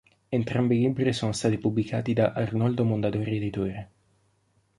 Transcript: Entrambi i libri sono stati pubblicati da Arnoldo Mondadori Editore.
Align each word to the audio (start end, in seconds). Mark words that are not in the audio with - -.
Entrambi 0.31 0.77
i 0.77 0.79
libri 0.79 1.13
sono 1.13 1.31
stati 1.31 1.59
pubblicati 1.59 2.13
da 2.13 2.31
Arnoldo 2.33 2.83
Mondadori 2.83 3.35
Editore. 3.35 3.91